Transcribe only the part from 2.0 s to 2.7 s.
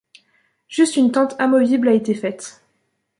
faite.